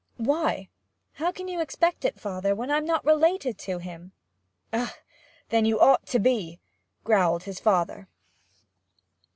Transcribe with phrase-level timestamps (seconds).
[0.17, 0.67] 'Why?
[1.11, 4.13] How can you expect it, father, when I'm not related to him?'
[4.73, 4.89] 'Ugh!
[5.49, 6.59] Then you ought to be!'
[7.03, 8.07] growled his father.